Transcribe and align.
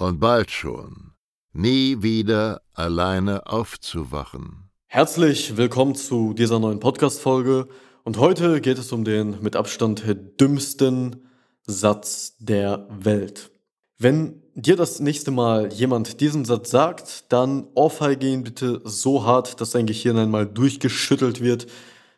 und 0.00 0.18
bald 0.18 0.50
schon 0.50 1.12
nie 1.52 2.02
wieder 2.02 2.62
alleine 2.74 3.46
aufzuwachen. 3.46 4.70
Herzlich 4.86 5.56
willkommen 5.56 5.94
zu 5.94 6.32
dieser 6.32 6.58
neuen 6.58 6.80
Podcast-Folge 6.80 7.68
und 8.04 8.18
heute 8.18 8.60
geht 8.60 8.78
es 8.78 8.92
um 8.92 9.04
den 9.04 9.42
mit 9.42 9.56
Abstand 9.56 10.04
dümmsten 10.40 11.28
Satz 11.62 12.36
der 12.38 12.88
Welt. 12.90 13.50
Wenn 13.98 14.42
dir 14.54 14.76
das 14.76 15.00
nächste 15.00 15.30
Mal 15.30 15.72
jemand 15.72 16.20
diesen 16.20 16.44
Satz 16.44 16.70
sagt, 16.70 17.30
dann 17.32 17.66
ohrfeige 17.74 18.26
ihn 18.26 18.44
bitte 18.44 18.80
so 18.84 19.24
hart, 19.24 19.60
dass 19.60 19.72
dein 19.72 19.86
Gehirn 19.86 20.18
einmal 20.18 20.46
durchgeschüttelt 20.46 21.40
wird, 21.40 21.66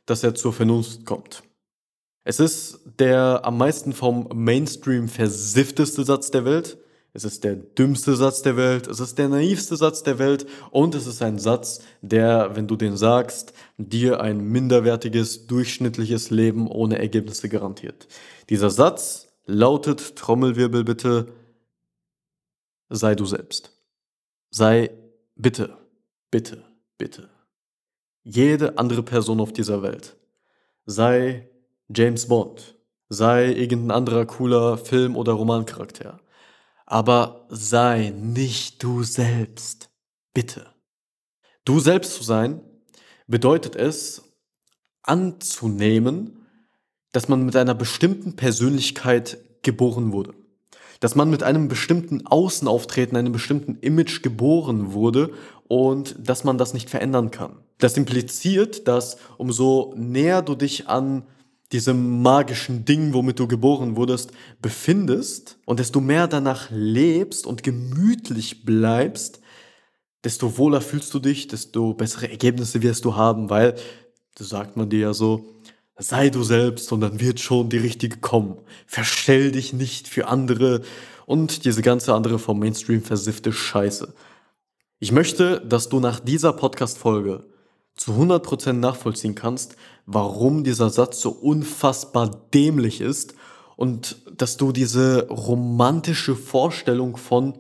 dass 0.07 0.23
er 0.23 0.35
zur 0.35 0.53
Vernunft 0.53 1.05
kommt. 1.05 1.43
Es 2.25 2.39
ist 2.39 2.81
der 2.99 3.41
am 3.43 3.59
meisten 3.59 3.93
vom 3.93 4.29
Mainstream 4.33 5.09
versiffteste 5.09 6.05
Satz 6.05 6.31
der 6.31 6.45
Welt. 6.45 6.79
Es 7.15 7.25
ist 7.25 7.45
der 7.45 7.57
dümmste 7.57 8.17
Satz 8.17 8.41
der 8.43 8.57
Welt. 8.57 8.87
Es 8.87 8.99
ist 8.99 9.19
der 9.19 9.29
naivste 9.29 9.77
Satz 9.77 10.03
der 10.03 10.19
Welt. 10.19 10.47
Und 10.71 10.95
es 10.95 11.07
ist 11.07 11.21
ein 11.21 11.39
Satz, 11.39 11.83
der, 12.01 12.57
wenn 12.57 12.67
du 12.67 12.77
den 12.77 12.97
sagst, 12.97 13.53
dir 13.77 14.21
ein 14.21 14.41
minderwertiges, 14.41 15.47
durchschnittliches 15.47 16.31
Leben 16.31 16.69
ohne 16.69 16.99
Ergebnisse 16.99 17.51
garantiert. 17.51 18.09
Dieser 18.49 18.71
Satz 18.71 19.29
lautet, 19.45 20.17
Trommelwirbel 20.17 20.85
bitte, 20.85 21.29
sei 22.89 23.15
du 23.15 23.27
selbst. 23.27 23.73
Sei 24.51 24.91
bitte, 25.37 25.77
bitte, 26.31 26.65
bitte. 26.97 27.29
Jede 28.23 28.79
andere 28.79 29.03
Person 29.03 29.41
auf 29.41 29.53
dieser 29.53 29.83
Welt. 29.83 30.17
Sei 30.87 31.51
James 31.95 32.29
Bond. 32.29 32.77
Sei 33.09 33.53
irgendein 33.53 33.91
anderer 33.91 34.25
cooler 34.25 34.79
Film- 34.79 35.17
oder 35.17 35.33
Romancharakter. 35.33 36.21
Aber 36.93 37.47
sei 37.49 38.13
nicht 38.15 38.83
du 38.83 39.03
selbst. 39.03 39.89
Bitte. 40.35 40.67
Du 41.65 41.81
selbst 41.81 42.17
zu 42.17 42.23
sein 42.23 42.61
bedeutet 43.27 43.77
es, 43.77 44.23
anzunehmen, 45.03 46.47
dass 47.13 47.29
man 47.31 47.47
mit 47.47 47.57
einer 47.57 47.75
bestimmten 47.75 48.37
Persönlichkeit 48.37 49.39
geboren 49.63 50.13
wurde 50.13 50.35
dass 51.01 51.17
man 51.17 51.31
mit 51.31 51.43
einem 51.43 51.67
bestimmten 51.67 52.29
Außenauftreten, 52.29 53.17
einem 53.17 53.33
bestimmten 53.33 53.77
Image 53.81 54.23
geboren 54.23 54.93
wurde 54.93 55.33
und 55.67 56.15
dass 56.17 56.45
man 56.45 56.59
das 56.59 56.75
nicht 56.75 56.89
verändern 56.89 57.33
kann. 57.33 57.57
Das 57.79 57.97
impliziert, 57.97 58.87
dass 58.87 59.17
umso 59.37 59.95
näher 59.97 60.43
du 60.43 60.55
dich 60.55 60.87
an 60.87 61.25
diesem 61.73 62.23
magischen 62.23 62.85
Ding, 62.85 63.15
womit 63.15 63.39
du 63.39 63.49
geboren 63.49 63.97
wurdest, 63.97 64.33
befindest 64.61 65.59
und 65.65 65.81
desto 65.81 66.01
mehr 66.01 66.29
danach 66.29 66.69
lebst 66.71 67.47
und 67.47 67.63
gemütlich 67.63 68.65
bleibst, 68.65 69.41
desto 70.25 70.59
wohler 70.59 70.81
fühlst 70.81 71.13
du 71.15 71.19
dich, 71.19 71.49
desto 71.49 71.95
bessere 71.95 72.31
Ergebnisse 72.31 72.83
wirst 72.83 73.05
du 73.05 73.17
haben, 73.17 73.51
weil, 73.51 73.75
so 74.39 74.45
sagt 74.45 74.77
man 74.77 74.91
dir 74.91 75.01
ja 75.01 75.15
so, 75.15 75.53
Sei 75.99 76.31
du 76.31 76.43
selbst 76.43 76.91
und 76.91 77.01
dann 77.01 77.21
wird 77.21 77.39
schon 77.39 77.69
die 77.69 77.79
richtige 77.79 78.17
kommen. 78.19 78.59
Verstell 78.87 79.53
dich 79.53 79.73
nicht 79.73 80.09
für 80.09 80.27
andere 80.27 80.83
und 81.27 81.65
diese 81.65 81.83
ganze 81.83 82.15
andere 82.15 82.39
vom 82.39 82.59
Mainstream 82.59 83.03
versiffte 83.03 83.53
Scheiße. 83.53 84.13
Ich 84.99 85.13
möchte, 85.13 85.61
dass 85.61 85.89
du 85.91 86.01
nach 86.01 86.19
dieser 86.19 86.55
Podcast-Folge 86.55 87.45
zu 87.97 88.13
100% 88.13 88.73
nachvollziehen 88.75 89.35
kannst, 89.35 89.77
warum 90.07 90.65
dieser 90.65 90.91
Satz 90.91 91.21
so 91.21 91.31
unfassbar 91.31 92.31
dämlich 92.55 93.01
ist 93.01 93.35
und 93.77 94.17
dass 94.37 94.57
du 94.57 94.73
diese 94.73 95.29
romantische 95.29 96.35
Vorstellung 96.35 97.17
von 97.17 97.59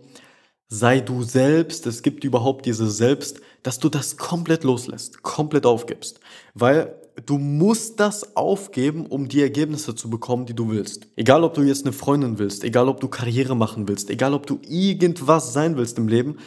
sei 0.69 1.01
du 1.01 1.23
selbst, 1.23 1.87
es 1.87 2.03
gibt 2.03 2.25
überhaupt 2.25 2.65
diese 2.65 2.91
Selbst, 2.91 3.41
dass 3.63 3.79
du 3.79 3.91
das 3.91 4.17
komplett 4.17 4.65
loslässt, 4.65 5.23
komplett 5.23 5.67
aufgibst. 5.67 6.19
Weil 6.55 6.95
du 7.27 7.37
musst 7.37 8.01
das 8.01 8.37
aufgeben, 8.37 9.05
um 9.05 9.29
die 9.29 9.43
Ergebnisse 9.43 9.95
zu 9.95 10.09
bekommen, 10.09 10.47
die 10.47 10.55
du 10.55 10.71
willst. 10.71 11.09
Egal, 11.17 11.45
ob 11.45 11.53
du 11.55 11.63
jetzt 11.63 11.85
eine 11.85 11.93
Freundin 11.93 12.39
willst, 12.39 12.65
egal, 12.65 12.89
ob 12.89 13.01
du 13.01 13.09
Karriere 13.09 13.55
machen 13.55 13.87
willst, 13.87 14.09
egal, 14.09 14.33
ob 14.33 14.47
du 14.47 14.61
irgendwas 14.67 15.53
sein 15.53 15.77
willst 15.77 15.99
im 15.99 16.09
Leben, 16.09 16.39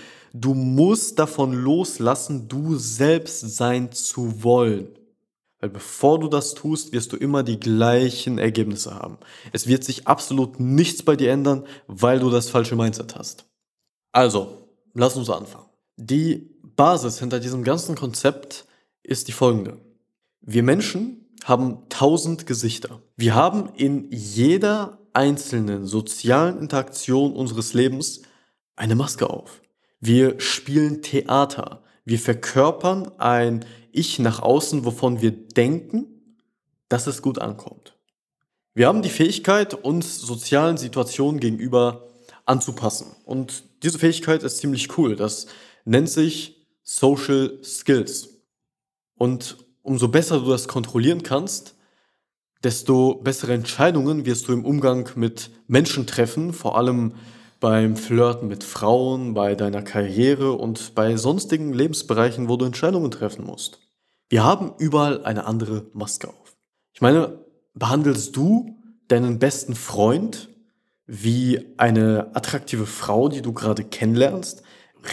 du 0.41 0.53
musst 0.53 1.18
davon 1.18 1.53
loslassen, 1.53 2.47
du 2.47 2.75
selbst 2.75 3.56
sein 3.56 3.91
zu 3.91 4.44
wollen. 4.44 4.88
Weil 5.59 5.69
bevor 5.69 6.19
du 6.19 6.28
das 6.28 6.53
tust, 6.53 6.91
wirst 6.91 7.13
du 7.13 7.18
immer 7.18 7.41
die 7.41 7.59
gleichen 7.59 8.38
Ergebnisse 8.38 8.94
haben. 8.94 9.18
Es 9.53 9.68
wird 9.68 9.84
sich 9.84 10.07
absolut 10.07 10.59
nichts 10.59 11.03
bei 11.03 11.16
dir 11.16 11.31
ändern, 11.31 11.66
weil 11.88 12.19
du 12.19 12.29
das 12.29 12.50
falsche 12.50 12.75
Mindset 12.75 13.16
hast. 13.16 13.46
Also, 14.12 14.69
lass 14.94 15.16
uns 15.16 15.29
anfangen. 15.29 15.69
Die 15.96 16.50
Basis 16.75 17.19
hinter 17.19 17.40
diesem 17.40 17.63
ganzen 17.63 17.96
Konzept 17.96 18.66
ist 19.03 19.29
die 19.29 19.31
folgende. 19.31 19.78
Wir 20.41 20.63
Menschen 20.63 21.25
haben 21.46 21.88
tausend 21.90 22.46
Gesichter. 22.46 23.02
Wir 23.16 23.35
haben 23.35 23.69
in 23.75 24.12
jeder 24.12 25.00
einzelnen 25.13 25.85
sozialen 25.85 26.59
Interaktion 26.59 27.34
unseres 27.34 27.73
Lebens 27.73 28.23
eine 28.75 28.96
Maske 28.96 29.29
auf. 29.29 29.62
Wir 30.05 30.39
spielen 30.39 31.01
Theater. 31.01 31.81
Wir 32.03 32.19
verkörpern 32.19 33.11
ein 33.17 33.66
Ich 33.91 34.19
nach 34.19 34.39
außen, 34.39 34.85
wovon 34.85 35.23
wir 35.23 35.31
denken, 35.31 36.05
dass 36.89 37.07
es 37.07 37.23
gut 37.23 37.39
ankommt. 37.39 37.97
Wir 38.75 38.85
haben 38.85 39.01
die 39.01 39.09
Fähigkeit, 39.09 39.73
uns 39.73 40.21
sozialen 40.21 40.77
Situationen 40.77 41.39
gegenüber 41.39 42.07
anzupassen. 42.45 43.16
Und 43.25 43.63
diese 43.81 43.97
Fähigkeit 43.97 44.43
ist 44.43 44.59
ziemlich 44.59 44.95
cool. 44.95 45.16
Das 45.16 45.47
nennt 45.85 46.11
sich 46.11 46.67
Social 46.83 47.57
Skills. 47.63 48.29
Und 49.16 49.57
umso 49.81 50.09
besser 50.09 50.39
du 50.39 50.51
das 50.51 50.67
kontrollieren 50.67 51.23
kannst, 51.23 51.77
desto 52.63 53.16
bessere 53.16 53.53
Entscheidungen 53.53 54.27
wirst 54.27 54.49
du 54.49 54.53
im 54.53 54.66
Umgang 54.66 55.09
mit 55.16 55.49
Menschen 55.66 56.05
treffen, 56.05 56.53
vor 56.53 56.77
allem 56.77 57.16
beim 57.59 57.95
Flirten 57.95 58.47
mit 58.47 58.63
Frauen, 58.63 59.33
bei 59.33 59.55
deiner 59.55 59.81
Karriere 59.81 60.53
und 60.53 60.96
bei 60.96 61.17
sonstigen 61.17 61.73
Lebensbereichen, 61.73 62.49
wo 62.49 62.57
du 62.57 62.66
Entscheidungen 62.66 63.11
treffen 63.11 63.46
musst. 63.46 63.79
Wir 64.29 64.43
haben 64.43 64.73
überall 64.78 65.23
eine 65.23 65.46
andere 65.46 65.85
Maske 65.93 66.29
auf. 66.29 66.55
Ich 66.93 67.02
meine, 67.02 67.40
behandelst 67.73 68.35
du 68.35 68.78
deinen 69.07 69.40
besten 69.40 69.75
Freund 69.75 70.49
wie 71.05 71.73
eine 71.78 72.31
attraktive 72.34 72.85
Frau, 72.85 73.29
die 73.29 73.41
du 73.41 73.53
gerade 73.53 73.84
kennenlernst? 73.84 74.63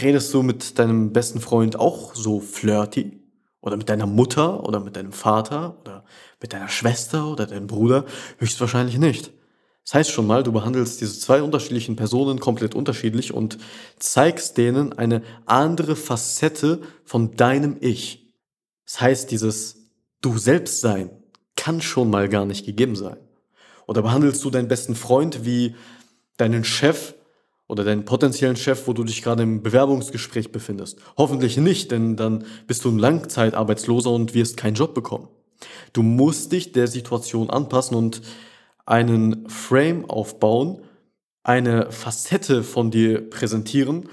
Redest 0.01 0.33
du 0.33 0.43
mit 0.43 0.79
deinem 0.79 1.13
besten 1.13 1.41
Freund 1.41 1.79
auch 1.79 2.15
so 2.15 2.41
flirty? 2.41 3.19
Oder 3.61 3.77
mit 3.77 3.89
deiner 3.89 4.07
Mutter 4.07 4.67
oder 4.67 4.81
mit 4.81 4.97
deinem 4.97 5.13
Vater 5.13 5.79
oder 5.81 6.05
mit 6.41 6.53
deiner 6.53 6.69
Schwester 6.69 7.31
oder 7.31 7.47
deinem 7.47 7.69
Bruder? 7.69 8.07
Höchstwahrscheinlich 8.39 8.99
nicht. 8.99 9.33
Das 9.85 9.95
heißt 9.95 10.11
schon 10.11 10.27
mal, 10.27 10.43
du 10.43 10.53
behandelst 10.53 11.01
diese 11.01 11.19
zwei 11.19 11.43
unterschiedlichen 11.43 11.97
Personen 11.97 12.39
komplett 12.39 12.75
unterschiedlich 12.75 13.35
und 13.35 13.59
zeigst 13.99 14.57
denen 14.57 14.93
eine 14.93 15.23
andere 15.47 15.97
Facette 15.97 16.81
von 17.05 17.37
deinem 17.37 17.77
Ich. 17.81 18.33
Das 18.85 19.01
heißt, 19.01 19.31
dieses 19.31 19.83
Du 20.23 20.39
selbst 20.39 20.81
sein 20.81 21.11
kann 21.57 21.83
schon 21.83 22.09
mal 22.09 22.29
gar 22.29 22.45
nicht 22.47 22.65
gegeben 22.65 22.95
sein. 22.95 23.17
Oder 23.87 24.03
behandelst 24.03 24.43
du 24.45 24.51
deinen 24.51 24.69
besten 24.69 24.95
Freund 24.95 25.45
wie 25.45 25.75
deinen 26.37 26.65
Chef 26.65 27.15
oder 27.67 27.85
deinen 27.85 28.05
potenziellen 28.05 28.57
Chef, 28.57 28.87
wo 28.87 28.93
du 28.93 29.03
dich 29.03 29.23
gerade 29.23 29.43
im 29.43 29.63
Bewerbungsgespräch 29.63 30.53
befindest. 30.53 30.99
Hoffentlich 31.17 31.57
nicht, 31.57 31.91
denn 31.91 32.17
dann 32.17 32.45
bist 32.69 32.85
du 32.85 32.91
ein 32.91 32.99
Langzeitarbeitsloser 32.99 34.11
und 34.11 34.35
wirst 34.35 34.57
keinen 34.57 34.75
Job 34.75 34.95
bekommen. 34.95 35.29
Du 35.93 36.03
musst 36.03 36.53
dich 36.53 36.73
der 36.73 36.87
Situation 36.87 37.51
anpassen 37.51 37.97
und 37.97 38.23
einen 38.93 39.49
Frame 39.49 40.05
aufbauen, 40.05 40.83
eine 41.43 41.91
Facette 41.91 42.63
von 42.63 42.91
dir 42.91 43.31
präsentieren, 43.31 44.11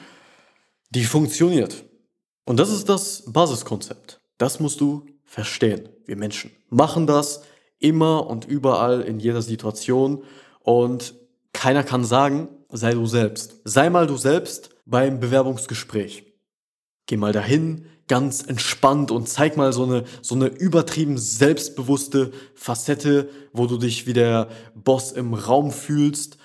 die 0.90 1.04
funktioniert. 1.04 1.84
Und 2.46 2.62
das 2.62 2.70
ist 2.70 2.88
das 2.88 3.26
Basiskonzept. 3.28 4.22
Das 4.38 4.62
musst 4.62 4.80
du 4.80 5.06
verstehen. 5.26 5.90
Wir 6.06 6.16
Menschen 6.16 6.52
machen 6.70 7.08
das 7.08 7.44
immer 7.80 8.28
und 8.28 8.46
überall 8.46 9.02
in 9.02 9.20
jeder 9.20 9.42
Situation 9.42 10.24
und 10.62 11.14
keiner 11.52 11.84
kann 11.84 12.06
sagen, 12.06 12.48
sei 12.70 12.94
du 12.94 13.06
selbst. 13.06 13.60
Sei 13.66 13.90
mal 13.90 14.08
du 14.08 14.16
selbst 14.16 14.70
beim 14.86 15.20
Bewerbungsgespräch. 15.20 16.24
Geh 17.06 17.18
mal 17.18 17.34
dahin, 17.34 17.86
ganz 18.10 18.44
entspannt 18.46 19.12
und 19.12 19.30
zeig 19.30 19.56
mal 19.56 19.72
so 19.72 19.84
eine, 19.84 20.04
so 20.22 20.36
eine 20.36 20.48
übertrieben 20.48 21.18
selbstbewusste 21.18 22.34
Facette, 22.56 23.30
wo 23.54 23.68
du 23.68 23.78
dich 23.78 24.06
wie 24.08 24.14
der 24.14 24.50
Boss 24.76 25.14
im 25.14 25.34
Raum 25.34 25.72
fühlst. 25.72 26.38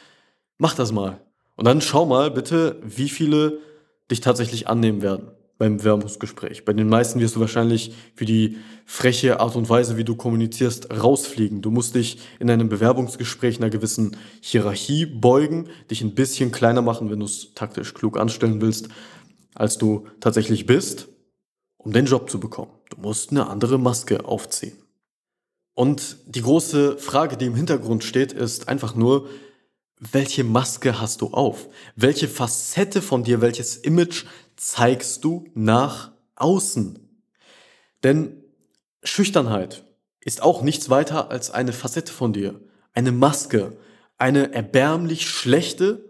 Mach 0.59 0.77
das 0.77 0.93
mal. 0.93 1.21
Und 1.57 1.65
dann 1.65 1.81
schau 1.81 2.07
mal 2.07 2.31
bitte, 2.31 2.81
wie 2.85 3.09
viele 3.09 3.59
dich 4.11 4.21
tatsächlich 4.21 4.69
annehmen 4.69 5.03
werden 5.03 5.31
beim 5.57 5.79
Bewerbungsgespräch. 5.79 6.65
Bei 6.65 6.73
den 6.73 6.89
meisten 6.89 7.21
wirst 7.21 7.37
du 7.37 7.41
wahrscheinlich 7.41 7.95
für 8.15 8.25
die 8.25 8.59
freche 8.85 9.41
Art 9.41 9.57
und 9.57 9.69
Weise, 9.71 9.97
wie 9.97 10.05
du 10.05 10.17
kommunizierst, 10.17 10.91
rausfliegen. 10.91 11.63
Du 11.63 11.71
musst 11.71 11.95
dich 11.95 12.19
in 12.41 12.51
einem 12.51 12.69
Bewerbungsgespräch 12.69 13.59
einer 13.59 13.71
gewissen 13.71 14.17
Hierarchie 14.41 15.07
beugen, 15.07 15.69
dich 15.91 16.03
ein 16.03 16.15
bisschen 16.15 16.53
kleiner 16.53 16.83
machen, 16.83 17.09
wenn 17.11 17.21
du 17.21 17.27
es 17.27 17.55
taktisch 17.55 17.95
klug 17.95 18.19
anstellen 18.19 18.61
willst, 18.61 18.89
als 19.55 19.79
du 19.79 20.07
tatsächlich 20.21 20.67
bist, 20.67 21.09
um 21.85 21.93
den 21.93 22.07
Job 22.07 22.31
zu 22.31 22.41
bekommen. 22.41 22.73
Du 22.91 23.01
musst 23.01 23.31
eine 23.31 23.49
andere 23.49 23.79
Maske 23.79 24.25
aufziehen. 24.25 24.77
Und 25.75 26.17
die 26.27 26.43
große 26.43 26.99
Frage, 26.99 27.37
die 27.37 27.47
im 27.47 27.55
Hintergrund 27.55 28.05
steht, 28.05 28.33
ist 28.33 28.69
einfach 28.69 28.95
nur, 28.95 29.29
welche 29.99 30.45
Maske 30.45 31.01
hast 31.01 31.21
du 31.21 31.29
auf? 31.29 31.69
Welche 31.97 32.29
Facette 32.29 33.03
von 33.03 33.25
dir, 33.25 33.41
welches 33.41 33.77
Image 33.77 34.25
zeigst 34.57 35.25
du 35.25 35.47
nach 35.55 36.13
außen? 36.37 36.99
Denn 38.03 38.43
Schüchternheit 39.03 39.85
ist 40.21 40.43
auch 40.43 40.63
nichts 40.63 40.91
weiter 40.91 41.31
als 41.31 41.51
eine 41.51 41.73
Facette 41.73 42.13
von 42.13 42.33
dir, 42.33 42.61
eine 42.93 43.13
Maske, 43.13 43.77
eine 44.17 44.53
erbärmlich 44.53 45.29
schlechte 45.29 46.05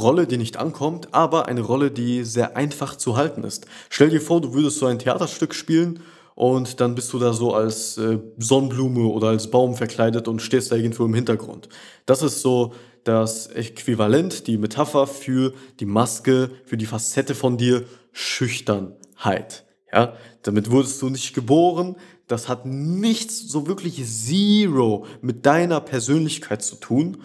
Rolle, 0.00 0.26
die 0.26 0.36
nicht 0.36 0.56
ankommt, 0.56 1.08
aber 1.12 1.46
eine 1.46 1.60
Rolle, 1.60 1.90
die 1.90 2.24
sehr 2.24 2.56
einfach 2.56 2.96
zu 2.96 3.16
halten 3.16 3.44
ist. 3.44 3.66
Stell 3.88 4.10
dir 4.10 4.20
vor, 4.20 4.40
du 4.40 4.54
würdest 4.54 4.78
so 4.78 4.86
ein 4.86 4.98
Theaterstück 4.98 5.54
spielen 5.54 6.00
und 6.34 6.80
dann 6.80 6.94
bist 6.94 7.12
du 7.12 7.18
da 7.18 7.32
so 7.32 7.54
als 7.54 7.98
äh, 7.98 8.18
Sonnenblume 8.38 9.06
oder 9.06 9.28
als 9.28 9.50
Baum 9.50 9.74
verkleidet 9.74 10.26
und 10.26 10.40
stehst 10.40 10.72
da 10.72 10.76
irgendwo 10.76 11.04
im 11.04 11.14
Hintergrund. 11.14 11.68
Das 12.06 12.22
ist 12.22 12.40
so 12.40 12.72
das 13.04 13.46
Äquivalent, 13.48 14.46
die 14.46 14.58
Metapher 14.58 15.06
für 15.06 15.52
die 15.80 15.86
Maske, 15.86 16.50
für 16.64 16.76
die 16.76 16.86
Facette 16.86 17.34
von 17.34 17.56
dir, 17.56 17.84
Schüchternheit. 18.12 19.64
Ja, 19.92 20.14
damit 20.42 20.70
wurdest 20.70 21.02
du 21.02 21.10
nicht 21.10 21.34
geboren. 21.34 21.96
Das 22.26 22.48
hat 22.48 22.64
nichts 22.64 23.48
so 23.48 23.66
wirklich 23.66 24.02
zero 24.04 25.04
mit 25.20 25.46
deiner 25.46 25.80
Persönlichkeit 25.80 26.62
zu 26.62 26.76
tun, 26.76 27.18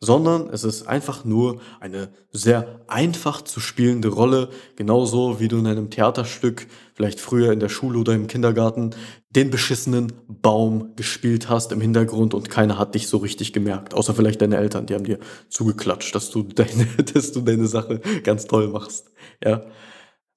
sondern 0.00 0.48
es 0.48 0.64
ist 0.64 0.88
einfach 0.88 1.26
nur 1.26 1.60
eine 1.78 2.08
sehr 2.32 2.80
einfach 2.88 3.42
zu 3.42 3.60
spielende 3.60 4.08
Rolle, 4.08 4.48
genauso 4.74 5.40
wie 5.40 5.48
du 5.48 5.58
in 5.58 5.66
einem 5.66 5.90
Theaterstück, 5.90 6.66
vielleicht 6.94 7.20
früher 7.20 7.52
in 7.52 7.60
der 7.60 7.68
Schule 7.68 7.98
oder 7.98 8.14
im 8.14 8.26
Kindergarten, 8.26 8.94
den 9.28 9.50
beschissenen 9.50 10.12
Baum 10.26 10.96
gespielt 10.96 11.50
hast 11.50 11.70
im 11.70 11.82
Hintergrund 11.82 12.32
und 12.32 12.48
keiner 12.48 12.78
hat 12.78 12.94
dich 12.94 13.08
so 13.08 13.18
richtig 13.18 13.52
gemerkt, 13.52 13.92
außer 13.92 14.14
vielleicht 14.14 14.40
deine 14.40 14.56
Eltern, 14.56 14.86
die 14.86 14.94
haben 14.94 15.04
dir 15.04 15.18
zugeklatscht, 15.50 16.14
dass 16.14 16.30
du 16.30 16.42
deine, 16.54 16.86
dass 17.12 17.32
du 17.32 17.42
deine 17.42 17.66
Sache 17.66 18.00
ganz 18.24 18.46
toll 18.46 18.68
machst, 18.68 19.10
ja. 19.44 19.64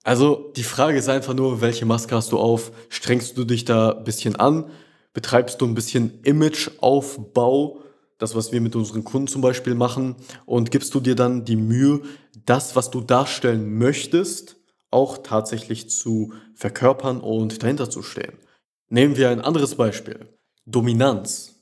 Also 0.06 0.52
die 0.58 0.64
Frage 0.64 0.98
ist 0.98 1.08
einfach 1.08 1.34
nur, 1.34 1.62
welche 1.62 1.86
Maske 1.86 2.14
hast 2.14 2.34
du 2.34 2.38
auf? 2.38 2.74
Strengst 2.90 3.38
du 3.38 3.46
dich 3.46 3.64
da 3.64 3.92
ein 3.92 4.04
bisschen 4.04 4.36
an? 4.36 4.70
Betreibst 5.14 5.62
du 5.62 5.66
ein 5.66 5.76
bisschen 5.76 6.20
Imageaufbau? 6.24 7.80
Das, 8.18 8.36
was 8.36 8.52
wir 8.52 8.62
mit 8.62 8.76
unseren 8.76 9.04
Kunden 9.04 9.28
zum 9.28 9.42
Beispiel 9.42 9.76
machen, 9.76 10.16
und 10.46 10.72
gibst 10.72 10.94
du 10.94 11.00
dir 11.00 11.16
dann 11.16 11.46
die 11.46 11.56
Mühe, 11.56 12.02
das, 12.46 12.76
was 12.76 12.90
du 12.90 13.02
darstellen 13.02 13.78
möchtest, 13.78 14.58
auch 14.92 15.18
tatsächlich 15.18 15.90
zu 15.90 16.34
verkörpern 16.56 17.20
und 17.20 17.64
dahinter 17.64 17.90
zu 17.90 18.04
stehen. 18.04 18.38
Nehmen 18.90 19.18
wir 19.18 19.30
ein 19.30 19.42
anderes 19.42 19.76
Beispiel. 19.76 20.38
Dominanz. 20.66 21.56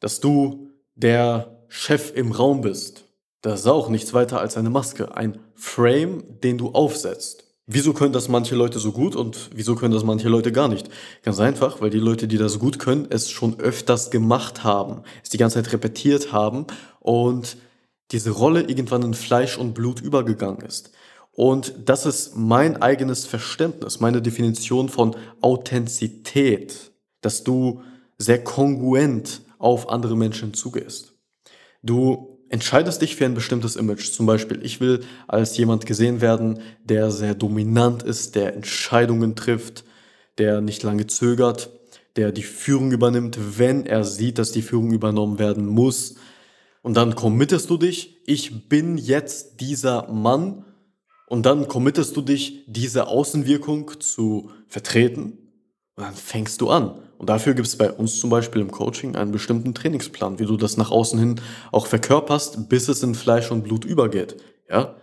Dass 0.00 0.20
du 0.20 0.70
der 0.94 1.64
Chef 1.68 2.12
im 2.14 2.32
Raum 2.32 2.60
bist. 2.60 3.04
Das 3.40 3.60
ist 3.60 3.66
auch 3.66 3.88
nichts 3.88 4.12
weiter 4.12 4.40
als 4.40 4.56
eine 4.56 4.70
Maske, 4.70 5.16
ein 5.16 5.40
Frame, 5.54 6.40
den 6.40 6.58
du 6.58 6.70
aufsetzt. 6.70 7.49
Wieso 7.72 7.92
können 7.92 8.12
das 8.12 8.28
manche 8.28 8.56
Leute 8.56 8.80
so 8.80 8.90
gut 8.90 9.14
und 9.14 9.48
wieso 9.54 9.76
können 9.76 9.94
das 9.94 10.02
manche 10.02 10.28
Leute 10.28 10.50
gar 10.50 10.66
nicht? 10.66 10.88
Ganz 11.22 11.38
einfach, 11.38 11.80
weil 11.80 11.90
die 11.90 12.00
Leute, 12.00 12.26
die 12.26 12.36
das 12.36 12.58
gut 12.58 12.80
können, 12.80 13.06
es 13.10 13.30
schon 13.30 13.60
öfters 13.60 14.10
gemacht 14.10 14.64
haben, 14.64 15.02
es 15.22 15.28
die 15.28 15.38
ganze 15.38 15.62
Zeit 15.62 15.72
repetiert 15.72 16.32
haben 16.32 16.66
und 16.98 17.56
diese 18.10 18.32
Rolle 18.32 18.62
irgendwann 18.62 19.02
in 19.04 19.14
Fleisch 19.14 19.56
und 19.56 19.74
Blut 19.74 20.00
übergegangen 20.00 20.62
ist. 20.62 20.90
Und 21.30 21.72
das 21.84 22.06
ist 22.06 22.36
mein 22.36 22.82
eigenes 22.82 23.24
Verständnis, 23.24 24.00
meine 24.00 24.20
Definition 24.20 24.88
von 24.88 25.14
Authentizität, 25.40 26.90
dass 27.20 27.44
du 27.44 27.82
sehr 28.18 28.42
kongruent 28.42 29.42
auf 29.58 29.90
andere 29.90 30.16
Menschen 30.16 30.54
zugehst. 30.54 31.12
Du 31.84 32.29
entscheidest 32.50 33.00
dich 33.00 33.16
für 33.16 33.24
ein 33.24 33.34
bestimmtes 33.34 33.76
Image. 33.76 34.10
Zum 34.10 34.26
Beispiel, 34.26 34.60
ich 34.62 34.80
will 34.80 35.00
als 35.26 35.56
jemand 35.56 35.86
gesehen 35.86 36.20
werden, 36.20 36.60
der 36.84 37.10
sehr 37.10 37.34
dominant 37.34 38.02
ist, 38.02 38.34
der 38.34 38.54
Entscheidungen 38.54 39.36
trifft, 39.36 39.84
der 40.36 40.60
nicht 40.60 40.82
lange 40.82 41.06
zögert, 41.06 41.70
der 42.16 42.32
die 42.32 42.42
Führung 42.42 42.92
übernimmt, 42.92 43.38
wenn 43.58 43.86
er 43.86 44.04
sieht, 44.04 44.38
dass 44.38 44.52
die 44.52 44.62
Führung 44.62 44.92
übernommen 44.92 45.38
werden 45.38 45.66
muss. 45.66 46.16
Und 46.82 46.96
dann 46.96 47.14
committest 47.14 47.70
du 47.70 47.76
dich, 47.76 48.20
ich 48.26 48.68
bin 48.68 48.98
jetzt 48.98 49.60
dieser 49.60 50.10
Mann. 50.12 50.64
Und 51.26 51.46
dann 51.46 51.68
committest 51.68 52.16
du 52.16 52.22
dich, 52.22 52.64
diese 52.66 53.06
Außenwirkung 53.06 54.00
zu 54.00 54.50
vertreten. 54.66 55.39
Und 56.00 56.06
dann 56.06 56.14
fängst 56.14 56.62
du 56.62 56.70
an. 56.70 56.94
Und 57.18 57.28
dafür 57.28 57.52
gibt 57.52 57.68
es 57.68 57.76
bei 57.76 57.92
uns 57.92 58.20
zum 58.20 58.30
Beispiel 58.30 58.62
im 58.62 58.70
Coaching 58.70 59.16
einen 59.16 59.32
bestimmten 59.32 59.74
Trainingsplan, 59.74 60.38
wie 60.38 60.46
du 60.46 60.56
das 60.56 60.78
nach 60.78 60.90
außen 60.90 61.18
hin 61.18 61.38
auch 61.72 61.86
verkörperst, 61.86 62.70
bis 62.70 62.88
es 62.88 63.02
in 63.02 63.14
Fleisch 63.14 63.50
und 63.50 63.64
Blut 63.64 63.84
übergeht. 63.84 64.36
Ja? 64.70 64.94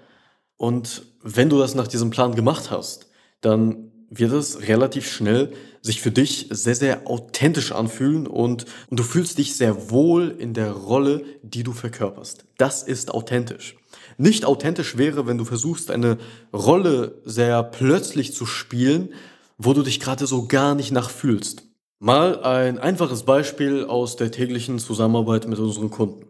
Und 0.56 1.04
wenn 1.22 1.50
du 1.50 1.60
das 1.60 1.76
nach 1.76 1.88
diesem 1.88 2.10
Plan 2.10 2.34
gemacht 2.34 2.72
hast, 2.72 3.12
dann 3.42 3.92
wird 4.10 4.32
es 4.32 4.68
relativ 4.68 5.08
schnell 5.08 5.54
sich 5.84 6.02
für 6.02 6.10
dich 6.10 6.48
sehr, 6.50 6.74
sehr 6.74 7.08
authentisch 7.08 7.74
anfühlen 7.74 8.26
und, 8.26 8.66
und 8.90 9.00
du 9.00 9.04
fühlst 9.04 9.38
dich 9.38 9.56
sehr 9.56 9.92
wohl 9.92 10.34
in 10.40 10.56
der 10.56 10.72
Rolle, 10.72 11.26
die 11.44 11.62
du 11.62 11.74
verkörperst. 11.74 12.46
Das 12.58 12.82
ist 12.82 13.14
authentisch. 13.14 13.76
Nicht 14.18 14.46
authentisch 14.46 14.98
wäre, 14.98 15.28
wenn 15.28 15.38
du 15.38 15.46
versuchst, 15.46 15.92
eine 15.92 16.18
Rolle 16.52 17.22
sehr 17.24 17.62
plötzlich 17.62 18.34
zu 18.34 18.48
spielen, 18.48 19.10
wo 19.58 19.74
du 19.74 19.82
dich 19.84 20.00
gerade 20.00 20.28
so 20.28 20.48
gar 20.48 20.76
nicht 20.76 20.92
nachfühlst. 20.92 21.64
Mal 22.00 22.44
ein 22.44 22.78
einfaches 22.78 23.24
Beispiel 23.24 23.86
aus 23.86 24.16
der 24.16 24.32
täglichen 24.32 24.78
Zusammenarbeit 24.78 25.48
mit 25.48 25.58
unseren 25.58 25.90
Kunden. 25.90 26.28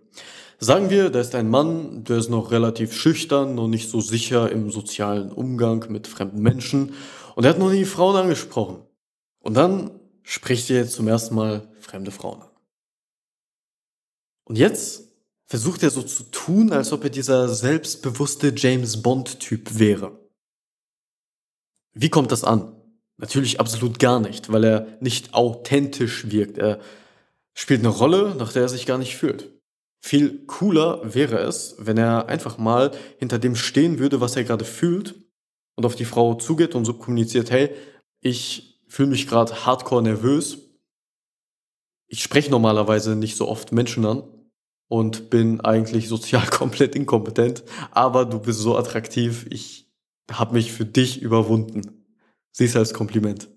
Sagen 0.60 0.90
wir, 0.90 1.10
da 1.10 1.20
ist 1.20 1.36
ein 1.36 1.50
Mann, 1.50 2.04
der 2.06 2.18
ist 2.18 2.30
noch 2.30 2.52
relativ 2.52 2.94
schüchtern 2.94 3.60
und 3.60 3.70
nicht 3.70 3.90
so 3.90 4.02
sicher 4.02 4.52
im 4.52 4.72
sozialen 4.72 5.32
Umgang 5.32 5.86
mit 5.90 6.08
fremden 6.08 6.42
Menschen 6.42 6.94
und 7.36 7.44
er 7.44 7.52
hat 7.52 7.60
noch 7.60 7.70
nie 7.70 7.86
Frauen 7.86 8.16
angesprochen. 8.16 8.82
Und 9.40 9.54
dann 9.56 10.00
spricht 10.24 10.70
er 10.70 10.88
zum 10.88 11.08
ersten 11.08 11.36
Mal 11.36 11.72
fremde 11.80 12.12
Frauen 12.12 12.42
an. 12.42 12.50
Und 14.46 14.58
jetzt 14.58 15.04
versucht 15.46 15.84
er 15.84 15.90
so 15.90 16.02
zu 16.02 16.24
tun, 16.24 16.72
als 16.72 16.92
ob 16.92 17.04
er 17.04 17.10
dieser 17.10 17.50
selbstbewusste 17.50 18.54
James 18.56 19.02
Bond-Typ 19.02 19.78
wäre. 19.78 20.18
Wie 21.94 22.10
kommt 22.10 22.32
das 22.32 22.44
an? 22.44 22.77
Natürlich 23.18 23.60
absolut 23.60 24.00
gar 24.00 24.20
nicht, 24.20 24.52
weil 24.52 24.64
er 24.64 24.98
nicht 25.00 25.34
authentisch 25.34 26.32
wirkt. 26.32 26.58
Er 26.58 26.80
spielt 27.54 27.80
eine 27.80 27.90
Rolle, 27.90 28.36
nach 28.38 28.54
der 28.54 28.64
er 28.64 28.70
sich 28.70 28.86
gar 28.86 28.98
nicht 28.98 29.18
fühlt. 29.18 29.52
Viel 30.00 30.46
cooler 30.46 31.02
wäre 31.16 31.40
es, 31.40 31.76
wenn 31.80 31.98
er 31.98 32.28
einfach 32.28 32.58
mal 32.58 32.92
hinter 33.18 33.40
dem 33.40 33.56
stehen 33.56 33.98
würde, 33.98 34.22
was 34.22 34.36
er 34.36 34.44
gerade 34.44 34.66
fühlt 34.66 35.16
und 35.76 35.86
auf 35.86 35.96
die 35.96 36.06
Frau 36.06 36.36
zugeht 36.36 36.76
und 36.76 36.86
so 36.86 36.94
kommuniziert, 36.94 37.50
hey, 37.50 37.72
ich 38.22 38.84
fühle 38.88 39.10
mich 39.10 39.28
gerade 39.28 39.66
hardcore 39.66 40.04
nervös. 40.04 40.60
Ich 42.08 42.22
spreche 42.22 42.52
normalerweise 42.52 43.16
nicht 43.16 43.36
so 43.36 43.48
oft 43.48 43.72
Menschen 43.72 44.06
an, 44.06 44.24
und 44.88 45.30
bin 45.30 45.62
eigentlich 45.62 46.08
sozial 46.08 46.46
komplett 46.50 46.96
inkompetent, 46.96 47.64
aber 47.92 48.26
du 48.26 48.40
bist 48.40 48.60
so 48.60 48.78
attraktiv, 48.78 49.46
ich 49.50 49.92
habe 50.32 50.54
mich 50.56 50.72
für 50.72 50.86
dich 50.86 51.22
überwunden. 51.22 51.97
Siehst 52.58 52.76
als 52.76 52.96
Kompliment. 52.96 53.50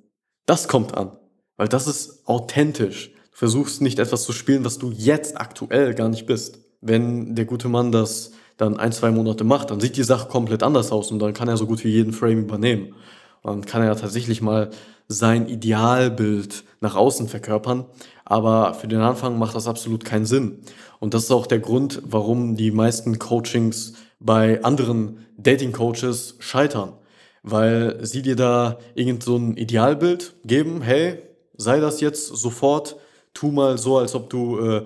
Das 0.45 0.69
kommt 0.69 0.95
an, 0.95 1.12
weil 1.57 1.69
das 1.69 1.87
ist 1.87 2.28
authentisch. 2.28 3.14
Du 3.30 3.38
versuchst 3.38 3.80
nicht 3.80 3.99
etwas 3.99 4.25
zu 4.25 4.33
spielen, 4.35 4.62
was 4.62 4.76
du 4.76 4.90
jetzt 4.90 5.40
aktuell 5.40 5.95
gar 5.95 6.11
nicht 6.11 6.26
bist. 6.26 6.59
Wenn 6.83 7.35
der 7.35 7.47
gute 7.47 7.71
Mann 7.71 7.92
das 7.92 8.33
dann 8.59 8.76
ein, 8.76 8.92
zwei 8.92 9.11
Monate 9.11 9.42
macht, 9.42 9.71
dann 9.71 9.80
sieht 9.80 9.97
die 9.97 10.02
Sache 10.02 10.28
komplett 10.28 10.62
anders 10.62 10.92
aus 10.92 11.11
und 11.11 11.19
dann 11.19 11.33
kann 11.33 11.49
er 11.49 11.57
so 11.57 11.66
gut 11.66 11.83
wie 11.83 11.88
jeden 11.88 12.12
Frame 12.12 12.40
übernehmen. 12.40 12.95
Dann 13.42 13.64
kann 13.64 13.80
er 13.80 13.97
tatsächlich 13.97 14.42
mal 14.42 14.69
sein 15.09 15.49
Idealbild 15.49 16.64
nach 16.83 16.95
außen 16.95 17.26
verkörpern. 17.26 17.87
Aber 18.26 18.75
für 18.75 18.87
den 18.87 19.00
Anfang 19.00 19.38
macht 19.38 19.54
das 19.54 19.66
absolut 19.66 20.04
keinen 20.04 20.26
Sinn. 20.26 20.59
Und 20.99 21.14
das 21.14 21.25
ist 21.25 21.30
auch 21.30 21.47
der 21.47 21.61
Grund, 21.61 22.02
warum 22.04 22.54
die 22.54 22.71
meisten 22.71 23.19
Coachings 23.19 23.95
bei 24.19 24.62
anderen 24.62 25.26
Dating-Coaches 25.38 26.37
scheitern. 26.40 27.00
Weil 27.42 28.04
sie 28.04 28.23
dir 28.23 28.37
da 28.37 28.78
irgend 28.94 29.23
so 29.23 29.37
ein 29.37 29.56
Idealbild 29.56 30.35
geben, 30.44 30.82
hey, 30.82 31.18
sei 31.56 31.80
das 31.80 32.00
jetzt 32.00 32.26
sofort, 32.26 32.97
tu 33.35 33.50
mal 33.50 33.78
so, 33.78 33.99
als 33.99 34.14
ob 34.14 34.30
du 34.30 34.59
äh, 34.59 34.85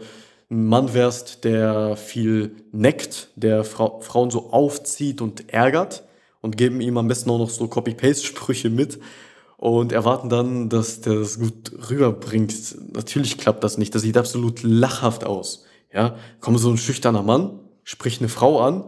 ein 0.51 0.67
Mann 0.67 0.95
wärst, 0.95 1.45
der 1.45 1.97
viel 1.97 2.57
neckt, 2.73 3.29
der 3.35 3.65
Fra 3.65 4.01
Frauen 4.01 4.31
so 4.31 4.51
aufzieht 4.51 5.21
und 5.21 5.53
ärgert 5.53 6.05
und 6.41 6.57
geben 6.57 6.81
ihm 6.81 6.99
am 6.99 7.09
besten 7.09 7.31
auch 7.31 7.39
noch 7.39 7.51
so 7.51 7.67
Copy-Paste-Sprüche 7.67 8.71
mit 8.71 9.01
und 9.57 9.93
erwarten 9.93 10.29
dann, 10.29 10.69
dass 10.69 11.01
der 11.01 11.15
das 11.15 11.39
gut 11.39 11.73
rüberbringt. 11.91 12.93
Natürlich 12.93 13.39
klappt 13.39 13.65
das 13.65 13.79
nicht. 13.79 13.95
Das 13.95 14.03
sieht 14.03 14.19
absolut 14.19 14.63
lachhaft 14.63 15.25
aus. 15.25 15.65
Ja, 15.93 16.17
kommt 16.41 16.59
so 16.59 16.71
ein 16.71 16.77
schüchterner 16.77 17.23
Mann, 17.23 17.61
spricht 17.85 18.21
eine 18.21 18.29
Frau 18.29 18.61
an 18.61 18.85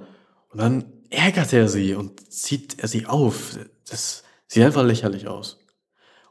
und 0.50 0.61
dann 0.61 0.85
ärgert 1.11 1.53
er 1.53 1.69
sie 1.69 1.95
und 1.95 2.33
zieht 2.33 2.81
er 2.81 2.89
sie 2.89 3.07
auf. 3.07 3.59
Das 3.89 4.25
sieht 4.47 4.63
einfach 4.63 4.85
lächerlich 4.85 5.29
aus. 5.29 5.59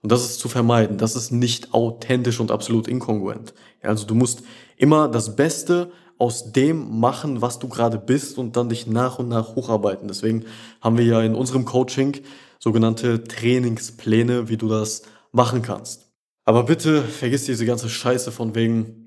Und 0.02 0.12
das 0.12 0.24
ist 0.24 0.40
zu 0.40 0.50
vermeiden. 0.50 0.98
Das 0.98 1.16
ist 1.16 1.32
nicht 1.32 1.74
authentisch 1.74 2.40
und 2.40 2.52
absolut 2.52 2.88
inkongruent. 2.88 3.54
Also 3.82 4.06
du 4.06 4.14
musst 4.14 4.44
immer 4.78 5.08
das 5.08 5.36
Beste 5.36 5.92
aus 6.18 6.52
dem 6.52 7.00
machen, 7.00 7.42
was 7.42 7.60
du 7.60 7.68
gerade 7.68 7.98
bist 7.98 8.38
und 8.38 8.56
dann 8.56 8.70
dich 8.70 8.88
nach 8.88 9.20
und 9.20 9.28
nach 9.28 9.56
hocharbeiten. 9.56 10.08
Deswegen 10.08 10.46
haben 10.80 10.98
wir 10.98 11.06
ja 11.06 11.22
in 11.22 11.36
unserem 11.36 11.66
Coaching 11.66 12.18
sogenannte 12.60 13.24
Trainingspläne, 13.24 14.48
wie 14.48 14.58
du 14.58 14.70
das 14.70 15.04
machen 15.32 15.62
kannst. 15.62 16.12
Aber 16.46 16.64
bitte 16.64 17.02
vergiss 17.02 17.46
diese 17.46 17.66
ganze 17.66 17.90
Scheiße 17.90 18.32
von 18.32 18.56
wegen, 18.56 19.05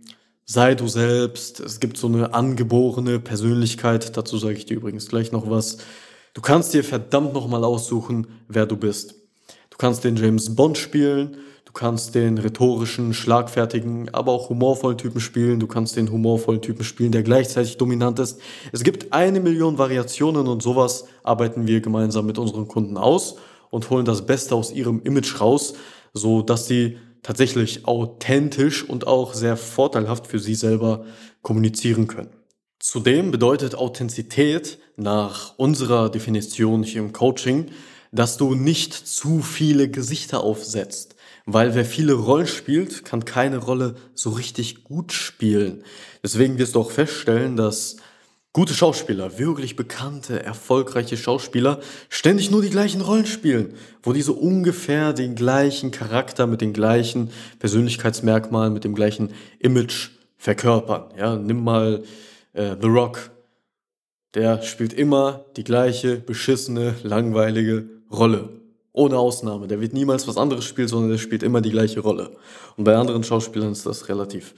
sei 0.49 0.75
du 0.75 0.89
selbst. 0.89 1.61
Es 1.61 1.79
gibt 1.79 1.99
so 1.99 2.07
eine 2.09 2.33
angeborene 2.33 3.21
Persönlichkeit. 3.21 4.17
Dazu 4.17 4.39
sage 4.39 4.55
ich 4.55 4.65
dir 4.65 4.79
übrigens 4.79 5.09
gleich 5.09 5.31
noch 5.31 5.49
was. 5.49 5.77
Du 6.33 6.41
kannst 6.41 6.73
dir 6.73 6.83
verdammt 6.83 7.35
nochmal 7.35 7.65
aussuchen, 7.65 8.27
wer 8.49 8.65
du 8.65 8.77
bist. 8.77 9.15
Du 9.71 9.77
kannst 9.77 10.05
den 10.05 10.17
James 10.17 10.57
Bond 10.57 10.79
spielen, 10.79 11.37
Du 11.69 11.75
kannst 11.75 12.15
den 12.15 12.39
rhetorischen, 12.39 13.13
schlagfertigen, 13.13 14.09
aber 14.15 14.33
auch 14.33 14.49
humorvollen 14.49 14.97
Typen 14.97 15.21
spielen. 15.21 15.61
Du 15.61 15.67
kannst 15.67 15.97
den 15.97 16.11
humorvollen 16.11 16.63
Typen 16.63 16.83
spielen, 16.83 17.13
der 17.13 17.23
gleichzeitig 17.23 17.77
dominant 17.77 18.19
ist. 18.19 18.41
Es 18.73 18.83
gibt 18.85 19.13
eine 19.13 19.39
Million 19.39 19.77
Variationen 19.77 20.49
und 20.49 20.63
sowas 20.63 21.05
arbeiten 21.23 21.67
wir 21.67 21.83
gemeinsam 21.83 22.25
mit 22.25 22.39
unseren 22.39 22.69
Kunden 22.69 22.97
aus 22.97 23.37
und 23.69 23.91
holen 23.91 24.07
das 24.07 24.25
Beste 24.25 24.55
aus 24.55 24.73
ihrem 24.73 25.03
Image 25.03 25.43
raus, 25.43 25.75
so 26.15 26.41
dass 26.41 26.67
sie 26.67 26.97
tatsächlich 27.23 27.87
authentisch 27.87 28.85
und 28.85 29.07
auch 29.07 29.35
sehr 29.35 29.57
vorteilhaft 29.57 30.27
für 30.27 30.39
sie 30.39 30.55
selber 30.55 31.05
kommunizieren 31.43 32.07
können. 32.07 32.31
Zudem 32.79 33.31
bedeutet 33.31 33.75
Authentizität 33.75 34.79
nach 34.97 35.59
unserer 35.59 36.11
Definition 36.11 36.83
hier 36.83 37.01
im 37.01 37.13
Coaching, 37.13 37.67
dass 38.13 38.37
du 38.37 38.55
nicht 38.55 38.95
zu 38.95 39.41
viele 39.41 39.89
Gesichter 39.89 40.43
aufsetzt. 40.43 41.17
Weil 41.45 41.75
wer 41.75 41.85
viele 41.85 42.13
Rollen 42.13 42.47
spielt, 42.47 43.05
kann 43.05 43.25
keine 43.25 43.59
Rolle 43.59 43.97
so 44.15 44.31
richtig 44.31 44.85
gut 44.85 45.13
spielen. 45.13 45.83
Deswegen 46.23 46.59
wirst 46.59 46.75
du 46.75 46.81
auch 46.81 46.91
feststellen, 46.91 47.57
dass 47.57 47.97
gute 48.59 48.75
Schauspieler, 48.75 49.39
wirklich 49.39 49.77
bekannte, 49.77 50.43
erfolgreiche 50.43 51.17
Schauspieler 51.17 51.79
ständig 52.09 52.51
nur 52.51 52.61
die 52.61 52.71
gleichen 52.71 53.01
Rollen 53.01 53.25
spielen, 53.25 53.75
wo 54.03 54.13
die 54.13 54.21
so 54.21 54.33
ungefähr 54.33 55.13
den 55.13 55.37
gleichen 55.37 55.93
Charakter 55.93 56.49
mit 56.49 56.61
den 56.61 56.73
gleichen 56.73 57.31
Persönlichkeitsmerkmalen, 57.61 58.73
mit 58.73 58.83
dem 58.83 58.97
gleichen 58.97 59.33
Image 59.61 60.09
verkörpern. 60.39 61.05
Ja, 61.17 61.37
nimm 61.37 61.63
mal 61.63 62.03
äh, 62.53 62.75
The 62.83 62.89
Rock. 62.89 63.31
Der 64.35 64.61
spielt 64.63 64.93
immer 64.93 65.45
die 65.57 65.63
gleiche 65.63 66.17
beschissene, 66.17 66.97
langweilige 67.05 67.89
Rolle. 68.11 68.49
Ohne 68.91 69.19
Ausnahme. 69.19 69.69
Der 69.69 69.81
wird 69.81 69.93
niemals 69.93 70.27
was 70.27 70.37
anderes 70.37 70.65
spielen, 70.65 70.89
sondern 70.89 71.13
der 71.13 71.19
spielt 71.19 71.45
immer 71.45 71.61
die 71.61 71.71
gleiche 71.71 72.01
Rolle. 72.01 72.33
Und 72.77 72.83
bei 72.83 72.97
anderen 72.97 73.23
Schauspielern 73.23 73.71
ist 73.71 73.87
das 73.87 74.09
relativ 74.09 74.57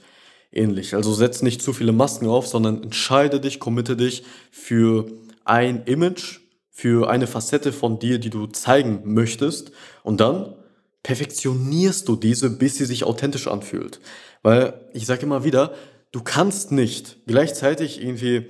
ähnlich. 0.51 0.95
Also 0.95 1.13
setz 1.13 1.41
nicht 1.41 1.61
zu 1.61 1.73
viele 1.73 1.91
Masken 1.91 2.27
auf, 2.27 2.47
sondern 2.47 2.83
entscheide 2.83 3.39
dich, 3.39 3.59
committe 3.59 3.95
dich 3.95 4.23
für 4.51 5.05
ein 5.45 5.83
Image, 5.85 6.39
für 6.69 7.09
eine 7.09 7.27
Facette 7.27 7.73
von 7.73 7.99
dir, 7.99 8.19
die 8.19 8.29
du 8.29 8.47
zeigen 8.47 9.01
möchtest. 9.03 9.71
Und 10.03 10.19
dann 10.19 10.55
perfektionierst 11.03 12.07
du 12.07 12.15
diese, 12.15 12.49
bis 12.49 12.77
sie 12.77 12.85
sich 12.85 13.03
authentisch 13.03 13.47
anfühlt. 13.47 13.99
Weil 14.43 14.73
ich 14.93 15.05
sage 15.05 15.23
immer 15.23 15.43
wieder, 15.43 15.73
du 16.11 16.21
kannst 16.21 16.71
nicht 16.71 17.17
gleichzeitig 17.27 18.01
irgendwie 18.01 18.47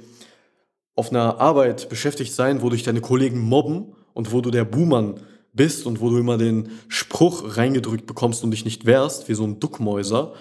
auf 0.95 1.09
einer 1.09 1.39
Arbeit 1.39 1.89
beschäftigt 1.89 2.33
sein, 2.33 2.61
wo 2.61 2.69
dich 2.69 2.83
deine 2.83 3.01
Kollegen 3.01 3.39
mobben 3.39 3.95
und 4.13 4.31
wo 4.31 4.41
du 4.41 4.51
der 4.51 4.65
Buhmann 4.65 5.21
bist 5.53 5.85
und 5.85 5.99
wo 6.01 6.09
du 6.09 6.17
immer 6.17 6.37
den 6.37 6.69
Spruch 6.87 7.57
reingedrückt 7.57 8.05
bekommst 8.05 8.43
und 8.43 8.51
dich 8.51 8.65
nicht 8.65 8.85
wehrst, 8.85 9.27
wie 9.29 9.33
so 9.33 9.43
ein 9.43 9.59
Duckmäuser. 9.59 10.33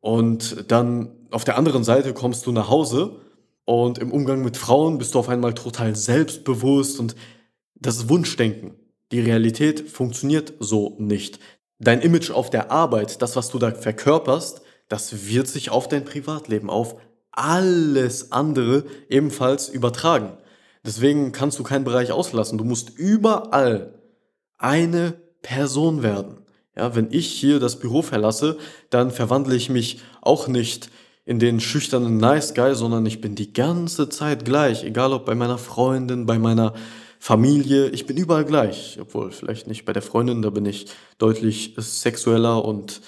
Und 0.00 0.70
dann 0.70 1.10
auf 1.30 1.44
der 1.44 1.58
anderen 1.58 1.84
Seite 1.84 2.14
kommst 2.14 2.46
du 2.46 2.52
nach 2.52 2.68
Hause 2.68 3.16
und 3.64 3.98
im 3.98 4.12
Umgang 4.12 4.42
mit 4.42 4.56
Frauen 4.56 4.98
bist 4.98 5.14
du 5.14 5.18
auf 5.18 5.28
einmal 5.28 5.54
total 5.54 5.94
selbstbewusst 5.94 6.98
und 7.00 7.14
das 7.74 7.96
ist 7.96 8.08
Wunschdenken. 8.08 8.74
Die 9.12 9.20
Realität 9.20 9.88
funktioniert 9.88 10.54
so 10.58 10.96
nicht. 10.98 11.38
Dein 11.78 12.00
Image 12.00 12.30
auf 12.30 12.50
der 12.50 12.70
Arbeit, 12.70 13.22
das, 13.22 13.36
was 13.36 13.50
du 13.50 13.58
da 13.58 13.70
verkörperst, 13.70 14.62
das 14.88 15.28
wird 15.28 15.48
sich 15.48 15.70
auf 15.70 15.86
dein 15.86 16.04
Privatleben, 16.04 16.70
auf 16.70 16.96
alles 17.30 18.32
andere 18.32 18.84
ebenfalls 19.08 19.68
übertragen. 19.68 20.38
Deswegen 20.84 21.32
kannst 21.32 21.58
du 21.58 21.62
keinen 21.62 21.84
Bereich 21.84 22.10
auslassen. 22.10 22.58
Du 22.58 22.64
musst 22.64 22.90
überall 22.98 23.94
eine 24.56 25.12
Person 25.42 26.02
werden. 26.02 26.38
Ja, 26.78 26.94
wenn 26.94 27.08
ich 27.10 27.26
hier 27.26 27.58
das 27.58 27.80
Büro 27.80 28.02
verlasse, 28.02 28.56
dann 28.88 29.10
verwandle 29.10 29.56
ich 29.56 29.68
mich 29.68 30.00
auch 30.20 30.46
nicht 30.46 30.90
in 31.24 31.40
den 31.40 31.58
schüchternen 31.58 32.18
Nice 32.18 32.54
Guy, 32.54 32.76
sondern 32.76 33.04
ich 33.04 33.20
bin 33.20 33.34
die 33.34 33.52
ganze 33.52 34.08
Zeit 34.08 34.44
gleich, 34.44 34.84
egal 34.84 35.12
ob 35.12 35.26
bei 35.26 35.34
meiner 35.34 35.58
Freundin, 35.58 36.24
bei 36.24 36.38
meiner 36.38 36.74
Familie, 37.18 37.88
ich 37.88 38.06
bin 38.06 38.16
überall 38.16 38.44
gleich, 38.44 38.96
obwohl 39.00 39.32
vielleicht 39.32 39.66
nicht 39.66 39.84
bei 39.86 39.92
der 39.92 40.02
Freundin, 40.02 40.40
da 40.40 40.50
bin 40.50 40.66
ich 40.66 40.86
deutlich 41.18 41.74
sexueller 41.76 42.64
und 42.64 43.00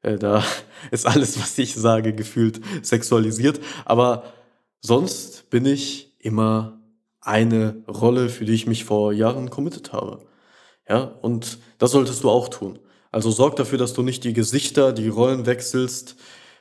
äh, 0.00 0.16
da 0.16 0.42
ist 0.90 1.06
alles, 1.06 1.38
was 1.38 1.58
ich 1.58 1.74
sage, 1.74 2.14
gefühlt 2.14 2.58
sexualisiert, 2.82 3.60
aber 3.84 4.24
sonst 4.80 5.50
bin 5.50 5.66
ich 5.66 6.14
immer 6.20 6.80
eine 7.20 7.84
Rolle, 7.86 8.30
für 8.30 8.46
die 8.46 8.54
ich 8.54 8.66
mich 8.66 8.84
vor 8.86 9.12
Jahren 9.12 9.50
committed 9.50 9.92
habe. 9.92 10.26
Ja, 10.88 11.02
und 11.20 11.58
das 11.76 11.90
solltest 11.90 12.24
du 12.24 12.30
auch 12.30 12.48
tun. 12.48 12.78
Also 13.10 13.30
sorg 13.30 13.56
dafür, 13.56 13.78
dass 13.78 13.92
du 13.92 14.02
nicht 14.02 14.24
die 14.24 14.32
Gesichter, 14.32 14.92
die 14.92 15.08
Rollen 15.08 15.46
wechselst, 15.46 16.16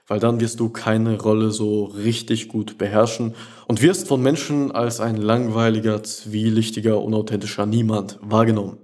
weil 0.08 0.20
dann 0.20 0.40
wirst 0.40 0.60
du 0.60 0.70
keine 0.70 1.22
Rolle 1.22 1.52
so 1.52 1.86
richtig 1.86 2.48
gut 2.48 2.80
beherrschen 2.80 3.36
und 3.68 3.84
wirst 3.84 4.08
von 4.08 4.22
Menschen 4.22 4.72
als 4.72 5.00
ein 5.00 5.18
langweiliger, 5.18 6.02
zwielichtiger, 6.02 7.02
unauthentischer 7.02 7.68
Niemand 7.68 8.18
wahrgenommen. 8.22 8.80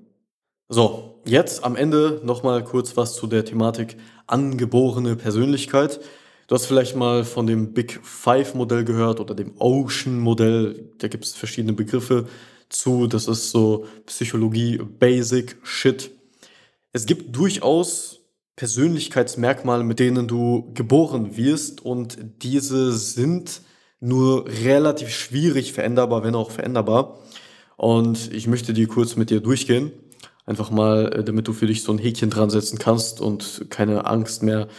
So, 0.69 1.21
jetzt 1.25 1.63
am 1.63 1.75
Ende 1.75 2.21
nochmal 2.23 2.63
kurz 2.63 2.95
was 2.95 3.15
zu 3.15 3.25
der 3.25 3.43
Thematik 3.43 3.97
angeborene 4.27 5.15
Persönlichkeit. 5.15 5.99
Du 6.47 6.53
hast 6.53 6.67
vielleicht 6.67 6.95
mal 6.95 7.23
von 7.23 7.47
dem 7.47 7.73
Big 7.73 7.99
Five 8.03 8.53
Modell 8.53 8.83
gehört 8.83 9.19
oder 9.19 9.33
dem 9.33 9.53
Ocean 9.57 10.19
Modell. 10.19 10.91
Da 10.99 11.07
gibt 11.07 11.25
es 11.25 11.33
verschiedene 11.33 11.73
Begriffe 11.73 12.27
zu. 12.69 13.07
Das 13.07 13.27
ist 13.27 13.49
so 13.49 13.87
Psychologie, 14.05 14.77
Basic 14.77 15.57
Shit. 15.63 16.11
Es 16.95 17.05
gibt 17.05 17.35
durchaus 17.35 18.21
Persönlichkeitsmerkmale, 18.55 19.83
mit 19.83 19.99
denen 19.99 20.29
du 20.29 20.71
geboren 20.73 21.35
wirst 21.35 21.83
und 21.83 22.17
diese 22.41 22.93
sind 22.93 23.63
nur 23.99 24.47
relativ 24.47 25.09
schwierig 25.09 25.73
veränderbar, 25.73 26.23
wenn 26.23 26.35
auch 26.35 26.51
veränderbar. 26.51 27.19
Und 27.75 28.33
ich 28.33 28.47
möchte 28.47 28.71
die 28.71 28.85
kurz 28.85 29.17
mit 29.17 29.29
dir 29.29 29.41
durchgehen. 29.41 29.91
Einfach 30.45 30.71
mal, 30.71 31.11
äh, 31.11 31.25
damit 31.25 31.49
du 31.49 31.53
für 31.53 31.67
dich 31.67 31.83
so 31.83 31.91
ein 31.91 31.97
Häkchen 31.97 32.29
dran 32.29 32.49
setzen 32.49 32.79
kannst 32.79 33.19
und 33.19 33.65
keine 33.69 34.05
Angst 34.05 34.41
mehr 34.41 34.69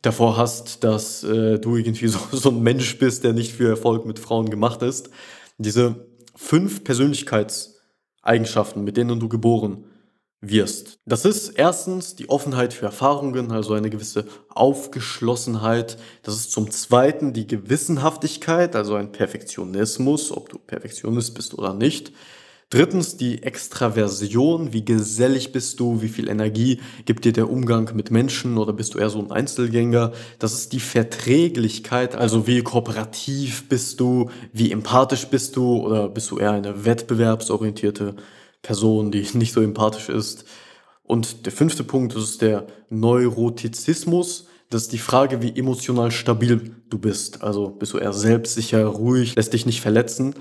davor 0.00 0.38
hast, 0.38 0.84
dass 0.84 1.22
äh, 1.22 1.58
du 1.58 1.76
irgendwie 1.76 2.08
so, 2.08 2.18
so 2.32 2.48
ein 2.48 2.62
Mensch 2.62 2.98
bist, 2.98 3.24
der 3.24 3.34
nicht 3.34 3.52
für 3.52 3.68
Erfolg 3.68 4.06
mit 4.06 4.18
Frauen 4.18 4.48
gemacht 4.48 4.80
ist. 4.80 5.10
Diese 5.58 6.06
fünf 6.34 6.82
Persönlichkeitseigenschaften, 6.82 8.84
mit 8.84 8.96
denen 8.96 9.20
du 9.20 9.28
geboren 9.28 9.84
wirst. 10.40 11.00
Das 11.04 11.24
ist 11.24 11.48
erstens 11.48 12.14
die 12.14 12.28
Offenheit 12.28 12.72
für 12.72 12.86
Erfahrungen, 12.86 13.50
also 13.50 13.74
eine 13.74 13.90
gewisse 13.90 14.24
Aufgeschlossenheit. 14.48 15.98
Das 16.22 16.36
ist 16.36 16.52
zum 16.52 16.70
Zweiten 16.70 17.32
die 17.32 17.46
Gewissenhaftigkeit, 17.46 18.76
also 18.76 18.94
ein 18.94 19.10
Perfektionismus, 19.10 20.30
ob 20.30 20.48
du 20.48 20.58
Perfektionist 20.58 21.34
bist 21.34 21.58
oder 21.58 21.74
nicht. 21.74 22.12
Drittens 22.70 23.16
die 23.16 23.42
Extraversion, 23.42 24.74
wie 24.74 24.84
gesellig 24.84 25.52
bist 25.52 25.80
du, 25.80 26.02
wie 26.02 26.10
viel 26.10 26.28
Energie 26.28 26.80
gibt 27.06 27.24
dir 27.24 27.32
der 27.32 27.48
Umgang 27.48 27.96
mit 27.96 28.10
Menschen 28.10 28.58
oder 28.58 28.74
bist 28.74 28.92
du 28.92 28.98
eher 28.98 29.08
so 29.08 29.20
ein 29.20 29.30
Einzelgänger. 29.30 30.12
Das 30.38 30.52
ist 30.52 30.74
die 30.74 30.80
Verträglichkeit, 30.80 32.14
also 32.14 32.46
wie 32.46 32.62
kooperativ 32.62 33.70
bist 33.70 34.00
du, 34.00 34.30
wie 34.52 34.70
empathisch 34.70 35.28
bist 35.28 35.56
du 35.56 35.78
oder 35.78 36.10
bist 36.10 36.30
du 36.30 36.36
eher 36.36 36.52
eine 36.52 36.84
wettbewerbsorientierte 36.84 38.16
Person, 38.68 39.10
die 39.10 39.26
nicht 39.32 39.54
so 39.54 39.62
empathisch 39.62 40.10
ist. 40.10 40.44
Und 41.02 41.46
der 41.46 41.52
fünfte 41.52 41.84
Punkt 41.84 42.14
ist 42.14 42.42
der 42.42 42.66
Neurotizismus. 42.90 44.46
Das 44.68 44.82
ist 44.82 44.92
die 44.92 44.98
Frage, 44.98 45.40
wie 45.40 45.58
emotional 45.58 46.10
stabil 46.10 46.76
du 46.90 46.98
bist. 46.98 47.42
Also 47.42 47.70
bist 47.70 47.94
du 47.94 47.98
eher 47.98 48.12
selbstsicher, 48.12 48.84
ruhig, 48.84 49.36
lässt 49.36 49.54
dich 49.54 49.64
nicht 49.64 49.80
verletzen 49.80 50.34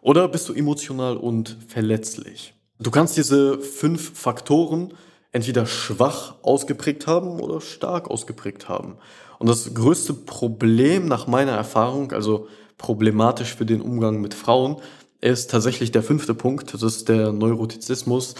oder 0.00 0.28
bist 0.28 0.48
du 0.48 0.54
emotional 0.54 1.18
und 1.18 1.58
verletzlich? 1.68 2.54
Du 2.78 2.90
kannst 2.90 3.18
diese 3.18 3.60
fünf 3.60 4.18
Faktoren 4.18 4.94
entweder 5.32 5.66
schwach 5.66 6.36
ausgeprägt 6.42 7.06
haben 7.06 7.38
oder 7.38 7.60
stark 7.60 8.10
ausgeprägt 8.10 8.66
haben. 8.66 8.96
Und 9.38 9.48
das 9.48 9.74
größte 9.74 10.14
Problem 10.14 11.06
nach 11.06 11.26
meiner 11.26 11.52
Erfahrung, 11.52 12.12
also 12.12 12.48
problematisch 12.78 13.54
für 13.54 13.66
den 13.66 13.82
Umgang 13.82 14.22
mit 14.22 14.32
Frauen, 14.32 14.76
ist 15.24 15.50
tatsächlich 15.50 15.90
der 15.90 16.02
fünfte 16.02 16.34
Punkt, 16.34 16.74
das 16.74 16.82
ist 16.82 17.08
der 17.08 17.32
Neurotizismus. 17.32 18.34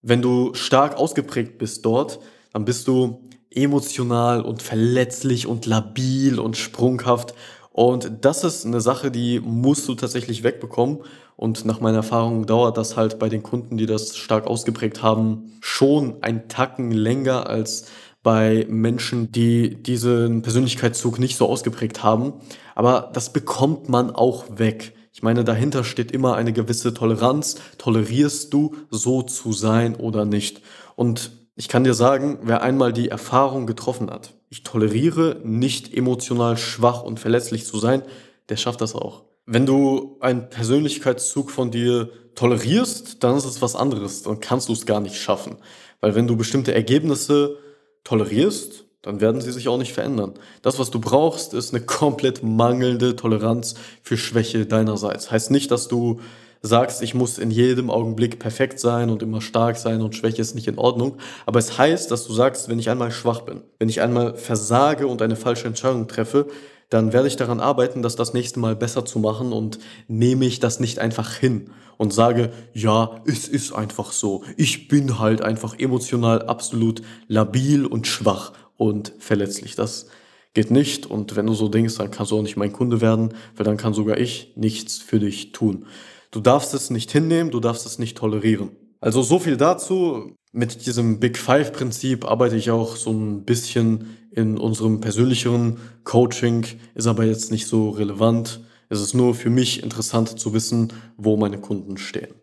Wenn 0.00 0.22
du 0.22 0.54
stark 0.54 0.96
ausgeprägt 0.96 1.58
bist 1.58 1.84
dort, 1.84 2.20
dann 2.52 2.64
bist 2.64 2.88
du 2.88 3.28
emotional 3.50 4.40
und 4.40 4.62
verletzlich 4.62 5.46
und 5.46 5.66
labil 5.66 6.38
und 6.38 6.56
sprunghaft. 6.56 7.34
Und 7.72 8.10
das 8.22 8.42
ist 8.42 8.64
eine 8.64 8.80
Sache, 8.80 9.10
die 9.10 9.38
musst 9.40 9.86
du 9.86 9.94
tatsächlich 9.94 10.42
wegbekommen. 10.42 11.00
Und 11.36 11.66
nach 11.66 11.80
meiner 11.80 11.98
Erfahrung 11.98 12.46
dauert 12.46 12.78
das 12.78 12.96
halt 12.96 13.18
bei 13.18 13.28
den 13.28 13.42
Kunden, 13.42 13.76
die 13.76 13.86
das 13.86 14.16
stark 14.16 14.46
ausgeprägt 14.46 15.02
haben, 15.02 15.58
schon 15.60 16.22
ein 16.22 16.48
Tacken 16.48 16.90
länger 16.90 17.48
als 17.48 17.86
bei 18.22 18.66
Menschen, 18.68 19.30
die 19.30 19.82
diesen 19.82 20.40
Persönlichkeitszug 20.40 21.18
nicht 21.18 21.36
so 21.36 21.46
ausgeprägt 21.46 22.02
haben. 22.02 22.34
Aber 22.74 23.10
das 23.12 23.32
bekommt 23.32 23.90
man 23.90 24.10
auch 24.10 24.44
weg. 24.58 24.94
Ich 25.12 25.22
meine, 25.22 25.44
dahinter 25.44 25.84
steht 25.84 26.12
immer 26.12 26.36
eine 26.36 26.52
gewisse 26.52 26.94
Toleranz. 26.94 27.56
Tolerierst 27.78 28.52
du 28.52 28.76
so 28.90 29.22
zu 29.22 29.52
sein 29.52 29.96
oder 29.96 30.24
nicht? 30.24 30.62
Und 30.96 31.32
ich 31.56 31.68
kann 31.68 31.84
dir 31.84 31.94
sagen, 31.94 32.38
wer 32.42 32.62
einmal 32.62 32.92
die 32.92 33.08
Erfahrung 33.08 33.66
getroffen 33.66 34.10
hat, 34.10 34.34
ich 34.48 34.62
toleriere 34.62 35.40
nicht 35.44 35.94
emotional 35.94 36.56
schwach 36.56 37.02
und 37.02 37.20
verletzlich 37.20 37.66
zu 37.66 37.78
sein, 37.78 38.02
der 38.48 38.56
schafft 38.56 38.80
das 38.80 38.94
auch. 38.94 39.24
Wenn 39.46 39.66
du 39.66 40.16
einen 40.20 40.48
Persönlichkeitszug 40.48 41.50
von 41.50 41.70
dir 41.70 42.10
tolerierst, 42.34 43.22
dann 43.22 43.36
ist 43.36 43.44
es 43.44 43.60
was 43.60 43.76
anderes. 43.76 44.22
Dann 44.22 44.40
kannst 44.40 44.68
du 44.68 44.72
es 44.72 44.86
gar 44.86 45.00
nicht 45.00 45.16
schaffen. 45.16 45.56
Weil 46.00 46.14
wenn 46.14 46.26
du 46.26 46.36
bestimmte 46.36 46.72
Ergebnisse 46.72 47.58
tolerierst, 48.04 48.84
dann 49.02 49.20
werden 49.20 49.40
sie 49.40 49.52
sich 49.52 49.68
auch 49.68 49.78
nicht 49.78 49.92
verändern. 49.92 50.34
Das, 50.62 50.78
was 50.78 50.90
du 50.90 51.00
brauchst, 51.00 51.54
ist 51.54 51.72
eine 51.72 51.84
komplett 51.84 52.42
mangelnde 52.42 53.16
Toleranz 53.16 53.74
für 54.02 54.16
Schwäche 54.16 54.66
deinerseits. 54.66 55.30
Heißt 55.30 55.50
nicht, 55.50 55.70
dass 55.70 55.88
du 55.88 56.20
sagst, 56.62 57.02
ich 57.02 57.14
muss 57.14 57.38
in 57.38 57.50
jedem 57.50 57.88
Augenblick 57.88 58.38
perfekt 58.38 58.78
sein 58.80 59.08
und 59.08 59.22
immer 59.22 59.40
stark 59.40 59.78
sein 59.78 60.02
und 60.02 60.14
Schwäche 60.14 60.42
ist 60.42 60.54
nicht 60.54 60.68
in 60.68 60.78
Ordnung. 60.78 61.16
Aber 61.46 61.58
es 61.58 61.78
heißt, 61.78 62.10
dass 62.10 62.26
du 62.26 62.34
sagst, 62.34 62.68
wenn 62.68 62.78
ich 62.78 62.90
einmal 62.90 63.10
schwach 63.10 63.40
bin, 63.40 63.62
wenn 63.78 63.88
ich 63.88 64.02
einmal 64.02 64.34
versage 64.34 65.06
und 65.06 65.22
eine 65.22 65.36
falsche 65.36 65.66
Entscheidung 65.66 66.06
treffe, 66.06 66.46
dann 66.90 67.12
werde 67.12 67.28
ich 67.28 67.36
daran 67.36 67.60
arbeiten, 67.60 68.02
das 68.02 68.16
das 68.16 68.34
nächste 68.34 68.60
Mal 68.60 68.76
besser 68.76 69.04
zu 69.04 69.20
machen 69.20 69.52
und 69.52 69.78
nehme 70.08 70.44
ich 70.44 70.60
das 70.60 70.80
nicht 70.80 70.98
einfach 70.98 71.34
hin 71.34 71.70
und 71.96 72.12
sage, 72.12 72.50
ja, 72.74 73.20
es 73.26 73.46
ist 73.46 73.72
einfach 73.72 74.12
so. 74.12 74.42
Ich 74.56 74.88
bin 74.88 75.18
halt 75.18 75.40
einfach 75.40 75.78
emotional 75.78 76.42
absolut 76.42 77.02
labil 77.28 77.86
und 77.86 78.06
schwach 78.06 78.52
und 78.80 79.12
verletzlich. 79.18 79.76
Das 79.76 80.06
geht 80.54 80.70
nicht. 80.70 81.04
Und 81.04 81.36
wenn 81.36 81.46
du 81.46 81.52
so 81.52 81.68
denkst, 81.68 81.98
dann 81.98 82.10
kannst 82.10 82.32
du 82.32 82.38
auch 82.38 82.42
nicht 82.42 82.56
mein 82.56 82.72
Kunde 82.72 83.02
werden, 83.02 83.34
weil 83.54 83.64
dann 83.64 83.76
kann 83.76 83.92
sogar 83.92 84.16
ich 84.16 84.54
nichts 84.56 84.98
für 84.98 85.20
dich 85.20 85.52
tun. 85.52 85.84
Du 86.30 86.40
darfst 86.40 86.72
es 86.72 86.88
nicht 86.88 87.12
hinnehmen, 87.12 87.50
du 87.50 87.60
darfst 87.60 87.84
es 87.84 87.98
nicht 87.98 88.16
tolerieren. 88.16 88.70
Also 88.98 89.20
so 89.20 89.38
viel 89.38 89.58
dazu. 89.58 90.34
Mit 90.52 90.86
diesem 90.86 91.20
Big 91.20 91.36
Five 91.36 91.72
Prinzip 91.72 92.24
arbeite 92.24 92.56
ich 92.56 92.70
auch 92.70 92.96
so 92.96 93.10
ein 93.12 93.44
bisschen 93.44 94.16
in 94.32 94.56
unserem 94.56 95.00
persönlicheren 95.00 95.76
Coaching, 96.04 96.66
ist 96.94 97.06
aber 97.06 97.24
jetzt 97.24 97.50
nicht 97.50 97.66
so 97.66 97.90
relevant. 97.90 98.60
Es 98.88 99.00
ist 99.00 99.14
nur 99.14 99.34
für 99.34 99.50
mich 99.50 99.82
interessant 99.82 100.40
zu 100.40 100.54
wissen, 100.54 100.92
wo 101.16 101.36
meine 101.36 101.60
Kunden 101.60 101.98
stehen. 101.98 102.34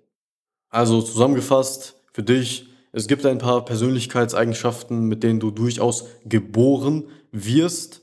Also 0.70 1.02
zusammengefasst, 1.02 1.96
für 2.14 2.24
dich, 2.24 2.68
es 2.92 3.08
gibt 3.08 3.26
ein 3.26 3.38
paar 3.38 3.66
Persönlichkeitseigenschaften, 3.66 5.06
mit 5.06 5.24
denen 5.24 5.40
du 5.40 5.52
durchaus 5.52 6.06
geboren 6.26 7.06
wirst, 7.32 8.02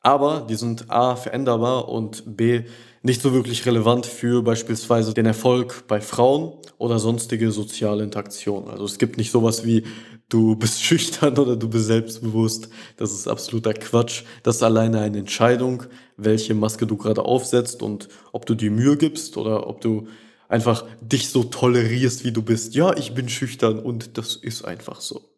aber 0.00 0.46
die 0.48 0.54
sind 0.54 0.90
A 0.90 1.16
veränderbar 1.16 1.88
und 1.88 2.36
B 2.36 2.64
nicht 3.02 3.22
so 3.22 3.32
wirklich 3.32 3.64
relevant 3.66 4.06
für 4.06 4.42
beispielsweise 4.42 5.14
den 5.14 5.26
Erfolg 5.26 5.84
bei 5.88 6.00
Frauen 6.00 6.52
oder 6.78 6.98
sonstige 6.98 7.50
soziale 7.52 8.04
Interaktionen. 8.04 8.68
Also 8.68 8.84
es 8.84 8.98
gibt 8.98 9.16
nicht 9.16 9.30
sowas 9.30 9.64
wie 9.64 9.84
du 10.28 10.56
bist 10.56 10.82
schüchtern 10.84 11.38
oder 11.38 11.56
du 11.56 11.68
bist 11.68 11.86
selbstbewusst. 11.86 12.68
Das 12.96 13.12
ist 13.12 13.28
absoluter 13.28 13.74
Quatsch. 13.74 14.24
Das 14.42 14.56
ist 14.56 14.62
alleine 14.62 15.00
eine 15.00 15.18
Entscheidung, 15.18 15.84
welche 16.16 16.54
Maske 16.54 16.86
du 16.86 16.96
gerade 16.96 17.24
aufsetzt 17.24 17.82
und 17.82 18.08
ob 18.32 18.46
du 18.46 18.54
dir 18.54 18.70
Mühe 18.70 18.96
gibst 18.96 19.36
oder 19.36 19.66
ob 19.66 19.80
du 19.80 20.06
einfach 20.48 20.84
dich 21.00 21.28
so 21.28 21.44
tolerierst, 21.44 22.24
wie 22.24 22.32
du 22.32 22.42
bist. 22.42 22.74
Ja, 22.74 22.96
ich 22.96 23.14
bin 23.14 23.28
schüchtern 23.28 23.78
und 23.78 24.18
das 24.18 24.34
ist 24.36 24.64
einfach 24.64 25.00
so. 25.00 25.30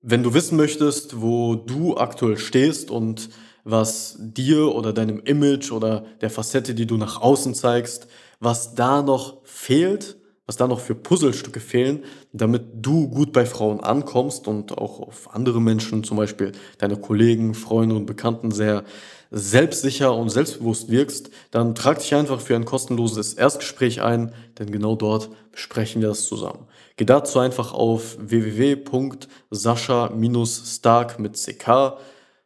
Wenn 0.00 0.22
du 0.22 0.34
wissen 0.34 0.56
möchtest, 0.56 1.20
wo 1.20 1.54
du 1.54 1.96
aktuell 1.96 2.38
stehst 2.38 2.90
und 2.90 3.30
was 3.64 4.16
dir 4.18 4.74
oder 4.74 4.92
deinem 4.92 5.20
Image 5.20 5.72
oder 5.72 6.04
der 6.20 6.30
Facette, 6.30 6.74
die 6.74 6.86
du 6.86 6.96
nach 6.96 7.20
außen 7.20 7.54
zeigst, 7.54 8.06
was 8.38 8.74
da 8.74 9.02
noch 9.02 9.44
fehlt, 9.44 10.18
was 10.46 10.56
da 10.56 10.66
noch 10.66 10.80
für 10.80 10.94
Puzzlestücke 10.94 11.60
fehlen, 11.60 12.04
damit 12.32 12.64
du 12.74 13.08
gut 13.08 13.32
bei 13.32 13.46
Frauen 13.46 13.80
ankommst 13.80 14.46
und 14.46 14.76
auch 14.76 15.00
auf 15.00 15.34
andere 15.34 15.60
Menschen, 15.60 16.04
zum 16.04 16.18
Beispiel 16.18 16.52
deine 16.78 16.96
Kollegen, 16.96 17.54
Freunde 17.54 17.94
und 17.94 18.06
Bekannten 18.06 18.50
sehr 18.50 18.84
selbstsicher 19.30 20.14
und 20.14 20.28
selbstbewusst 20.28 20.90
wirkst, 20.90 21.30
dann 21.50 21.74
trag 21.74 21.98
dich 21.98 22.14
einfach 22.14 22.40
für 22.40 22.54
ein 22.56 22.64
kostenloses 22.64 23.34
Erstgespräch 23.34 24.00
ein, 24.02 24.32
denn 24.58 24.70
genau 24.70 24.94
dort 24.96 25.30
besprechen 25.50 26.02
wir 26.02 26.08
das 26.08 26.26
zusammen. 26.26 26.68
Geh 26.96 27.04
dazu 27.04 27.40
einfach 27.40 27.72
auf 27.72 28.16
www.sascha-stark 28.20 31.18
mit 31.18 31.58
ck 31.58 31.96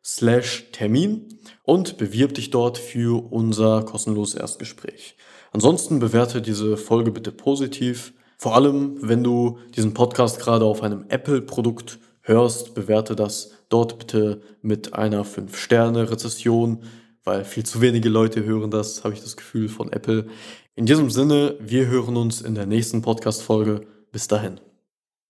slash 0.04 0.66
Termin 0.72 1.38
und 1.64 1.98
bewirb 1.98 2.34
dich 2.34 2.50
dort 2.50 2.78
für 2.78 3.30
unser 3.30 3.82
kostenloses 3.82 4.36
Erstgespräch. 4.36 5.16
Ansonsten 5.52 5.98
bewerte 5.98 6.42
diese 6.42 6.76
Folge 6.76 7.10
bitte 7.10 7.32
positiv. 7.32 8.12
Vor 8.36 8.54
allem, 8.54 8.98
wenn 9.00 9.24
du 9.24 9.58
diesen 9.74 9.94
Podcast 9.94 10.38
gerade 10.40 10.64
auf 10.64 10.82
einem 10.82 11.04
Apple-Produkt 11.08 11.98
hörst, 12.22 12.74
bewerte 12.74 13.16
das 13.16 13.52
dort 13.68 13.98
bitte 13.98 14.42
mit 14.62 14.94
einer 14.94 15.24
5-Sterne-Rezession, 15.24 16.84
weil 17.24 17.44
viel 17.44 17.64
zu 17.64 17.80
wenige 17.80 18.08
Leute 18.08 18.44
hören 18.44 18.70
das, 18.70 19.04
habe 19.04 19.14
ich 19.14 19.20
das 19.20 19.36
Gefühl 19.36 19.68
von 19.68 19.92
Apple. 19.92 20.26
In 20.74 20.86
diesem 20.86 21.10
Sinne, 21.10 21.56
wir 21.60 21.86
hören 21.88 22.16
uns 22.16 22.40
in 22.40 22.54
der 22.54 22.66
nächsten 22.66 23.02
Podcast-Folge. 23.02 23.86
Bis 24.12 24.28
dahin. 24.28 24.60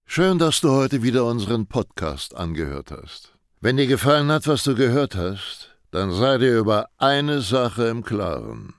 Schön, 0.04 0.38
dass 0.38 0.61
du 0.61 0.70
heute 0.70 1.02
wieder 1.02 1.24
unseren 1.24 1.66
Podcast 1.66 2.37
angehört 2.37 2.90
hast. 2.90 3.33
Wenn 3.61 3.76
dir 3.76 3.87
gefallen 3.87 4.31
hat, 4.31 4.46
was 4.46 4.62
du 4.62 4.74
gehört 4.74 5.16
hast, 5.16 5.76
dann 5.90 6.12
sei 6.12 6.38
dir 6.38 6.59
über 6.59 6.88
eine 6.98 7.40
Sache 7.40 7.88
im 7.88 8.04
Klaren. 8.04 8.74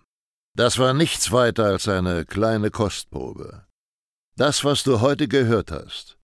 Das 0.59 0.77
war 0.77 0.93
nichts 0.93 1.31
weiter 1.31 1.65
als 1.67 1.87
eine 1.87 2.25
kleine 2.25 2.69
Kostprobe. 2.69 3.65
Das, 4.35 4.65
was 4.65 4.83
du 4.83 4.99
heute 4.99 5.29
gehört 5.29 5.71
hast, 5.71 6.17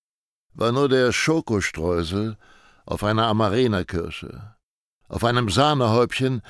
war 0.54 0.74
nur 0.74 0.90
der 0.90 1.14
Schokostreusel 1.14 2.36
auf 2.86 3.06
einer 3.06 3.28
Amarena-Kirsche, 3.28 4.58
auf 5.08 5.24
einem 5.24 5.48
Sahnehäubchen, 5.48 6.42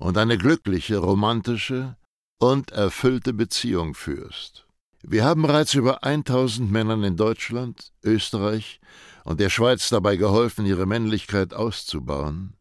und 0.00 0.18
eine 0.18 0.36
glückliche, 0.36 0.98
romantische 0.98 1.96
und 2.40 2.72
erfüllte 2.72 3.32
Beziehung 3.32 3.94
führst. 3.94 4.66
Wir 5.02 5.24
haben 5.24 5.42
bereits 5.42 5.74
über 5.74 6.02
1000 6.02 6.68
Männern 6.72 7.04
in 7.04 7.16
Deutschland, 7.16 7.92
Österreich 8.02 8.80
und 9.22 9.38
der 9.38 9.50
Schweiz 9.50 9.88
dabei 9.88 10.16
geholfen, 10.16 10.66
ihre 10.66 10.86
Männlichkeit 10.86 11.54
auszubauen, 11.54 12.56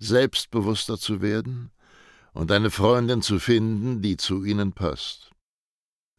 selbstbewusster 0.00 0.98
zu 0.98 1.22
werden 1.22 1.70
und 2.32 2.50
eine 2.50 2.72
Freundin 2.72 3.22
zu 3.22 3.38
finden, 3.38 4.02
die 4.02 4.16
zu 4.16 4.44
ihnen 4.44 4.72
passt. 4.72 5.30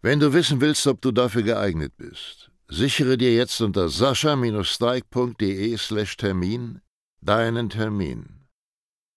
Wenn 0.02 0.22
du 0.22 0.32
wissen 0.32 0.62
willst, 0.62 0.88
ob 0.88 1.02
du 1.02 1.12
dafür 1.12 1.44
geeignet 1.44 1.98
bist, 1.98 2.50
sichere 2.70 3.18
dir 3.18 3.34
jetzt 3.34 3.60
unter 3.62 3.90
sascha-steig.de/termin 3.90 6.82
deinen 7.22 7.70
Termin. 7.70 8.39